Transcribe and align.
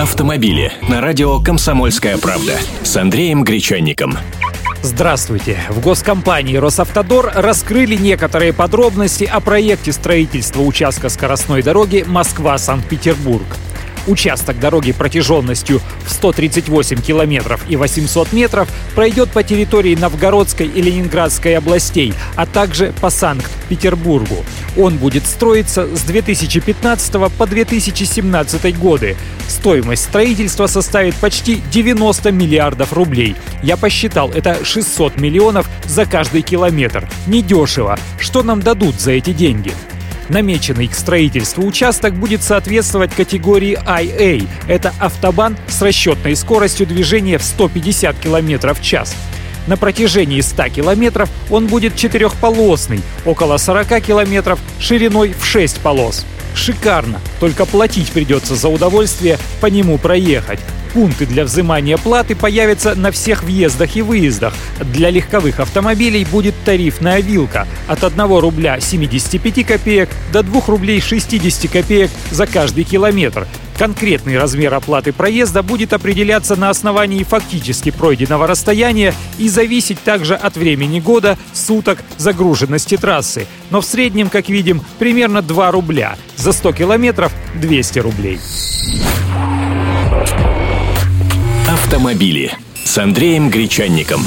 Автомобили 0.00 0.72
на 0.88 1.02
радио 1.02 1.38
«Комсомольская 1.40 2.16
правда» 2.16 2.54
с 2.82 2.96
Андреем 2.96 3.44
Гречанником. 3.44 4.16
Здравствуйте! 4.80 5.58
В 5.68 5.82
госкомпании 5.82 6.56
«Росавтодор» 6.56 7.30
раскрыли 7.34 7.96
некоторые 7.96 8.54
подробности 8.54 9.24
о 9.24 9.40
проекте 9.40 9.92
строительства 9.92 10.62
участка 10.62 11.10
скоростной 11.10 11.62
дороги 11.62 12.02
Москва-Санкт-Петербург. 12.08 13.44
Участок 14.06 14.58
дороги 14.58 14.92
протяженностью 14.92 15.82
в 16.06 16.10
138 16.10 17.02
километров 17.02 17.62
и 17.68 17.76
800 17.76 18.32
метров 18.32 18.70
пройдет 18.94 19.30
по 19.32 19.42
территории 19.42 19.96
Новгородской 19.96 20.66
и 20.66 20.80
Ленинградской 20.80 21.58
областей, 21.58 22.14
а 22.36 22.46
также 22.46 22.94
по 23.02 23.10
Санкт-Петербургу. 23.10 24.46
Он 24.76 24.96
будет 24.96 25.26
строиться 25.26 25.86
с 25.94 26.02
2015 26.02 27.12
по 27.36 27.46
2017 27.46 28.78
годы. 28.78 29.16
Стоимость 29.48 30.04
строительства 30.04 30.66
составит 30.66 31.14
почти 31.16 31.60
90 31.72 32.30
миллиардов 32.32 32.92
рублей. 32.92 33.34
Я 33.62 33.76
посчитал, 33.76 34.30
это 34.30 34.64
600 34.64 35.20
миллионов 35.20 35.68
за 35.86 36.06
каждый 36.06 36.42
километр. 36.42 37.08
Недешево. 37.26 37.98
Что 38.18 38.42
нам 38.42 38.60
дадут 38.60 39.00
за 39.00 39.12
эти 39.12 39.32
деньги? 39.32 39.72
Намеченный 40.28 40.86
к 40.86 40.94
строительству 40.94 41.66
участок 41.66 42.14
будет 42.14 42.44
соответствовать 42.44 43.12
категории 43.12 43.76
IA. 43.84 44.46
Это 44.68 44.94
автобан 45.00 45.56
с 45.66 45.82
расчетной 45.82 46.36
скоростью 46.36 46.86
движения 46.86 47.36
в 47.36 47.42
150 47.42 48.16
км 48.16 48.72
в 48.72 48.80
час. 48.80 49.16
На 49.66 49.76
протяжении 49.76 50.40
100 50.40 50.68
километров 50.68 51.28
он 51.50 51.66
будет 51.66 51.96
четырехполосный, 51.96 53.00
около 53.24 53.56
40 53.56 54.00
километров 54.02 54.58
шириной 54.78 55.34
в 55.38 55.44
6 55.44 55.80
полос. 55.80 56.26
Шикарно, 56.54 57.20
только 57.38 57.64
платить 57.64 58.10
придется 58.10 58.54
за 58.54 58.68
удовольствие 58.68 59.38
по 59.60 59.66
нему 59.66 59.98
проехать. 59.98 60.60
Пункты 60.92 61.24
для 61.24 61.44
взимания 61.44 61.96
платы 61.96 62.34
появятся 62.34 62.96
на 62.96 63.12
всех 63.12 63.44
въездах 63.44 63.94
и 63.94 64.02
выездах. 64.02 64.54
Для 64.80 65.10
легковых 65.10 65.60
автомобилей 65.60 66.24
будет 66.24 66.54
тарифная 66.64 67.20
вилка 67.20 67.68
от 67.86 68.02
1 68.02 68.20
рубля 68.38 68.80
75 68.80 69.64
копеек 69.64 70.08
до 70.32 70.42
2 70.42 70.62
рублей 70.66 71.00
60 71.00 71.70
копеек 71.70 72.10
за 72.32 72.46
каждый 72.46 72.82
километр. 72.82 73.46
Конкретный 73.80 74.36
размер 74.36 74.74
оплаты 74.74 75.10
проезда 75.10 75.62
будет 75.62 75.94
определяться 75.94 76.54
на 76.54 76.68
основании 76.68 77.24
фактически 77.24 77.90
пройденного 77.90 78.46
расстояния 78.46 79.14
и 79.38 79.48
зависеть 79.48 79.98
также 80.02 80.34
от 80.34 80.58
времени 80.58 81.00
года, 81.00 81.38
суток, 81.54 82.04
загруженности 82.18 82.98
трассы. 82.98 83.46
Но 83.70 83.80
в 83.80 83.86
среднем, 83.86 84.28
как 84.28 84.50
видим, 84.50 84.82
примерно 84.98 85.40
2 85.40 85.70
рубля. 85.70 86.16
За 86.36 86.52
100 86.52 86.72
километров 86.74 87.32
200 87.54 87.98
рублей. 88.00 88.38
Автомобили 91.66 92.52
с 92.84 92.98
Андреем 92.98 93.48
Гречанником. 93.48 94.20